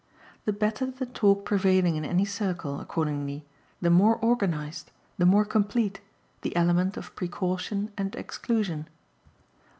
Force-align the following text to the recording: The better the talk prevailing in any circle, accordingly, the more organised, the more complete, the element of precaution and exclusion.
The 0.45 0.51
better 0.51 0.87
the 0.89 1.05
talk 1.05 1.45
prevailing 1.45 1.95
in 1.95 2.03
any 2.03 2.25
circle, 2.25 2.79
accordingly, 2.79 3.45
the 3.81 3.91
more 3.91 4.19
organised, 4.25 4.89
the 5.19 5.27
more 5.27 5.45
complete, 5.45 6.01
the 6.41 6.55
element 6.55 6.97
of 6.97 7.15
precaution 7.15 7.91
and 7.99 8.15
exclusion. 8.15 8.87